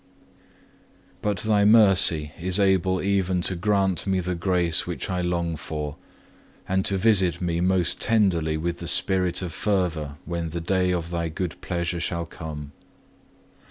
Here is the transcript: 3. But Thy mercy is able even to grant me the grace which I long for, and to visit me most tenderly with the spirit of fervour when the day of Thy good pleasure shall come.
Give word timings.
3. 1.21 1.21
But 1.21 1.37
Thy 1.41 1.63
mercy 1.63 2.31
is 2.39 2.59
able 2.59 3.03
even 3.03 3.43
to 3.43 3.55
grant 3.55 4.07
me 4.07 4.19
the 4.19 4.33
grace 4.33 4.87
which 4.87 5.11
I 5.11 5.21
long 5.21 5.55
for, 5.55 5.95
and 6.67 6.83
to 6.85 6.97
visit 6.97 7.39
me 7.39 7.61
most 7.61 8.01
tenderly 8.01 8.57
with 8.57 8.79
the 8.79 8.87
spirit 8.87 9.43
of 9.43 9.53
fervour 9.53 10.17
when 10.25 10.47
the 10.47 10.59
day 10.59 10.91
of 10.91 11.11
Thy 11.11 11.29
good 11.29 11.61
pleasure 11.61 11.99
shall 11.99 12.25
come. 12.25 12.71